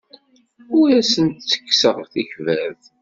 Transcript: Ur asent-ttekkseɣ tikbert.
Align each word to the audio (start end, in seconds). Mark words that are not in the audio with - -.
Ur 0.79 0.87
asent-ttekkseɣ 0.99 1.97
tikbert. 2.11 2.83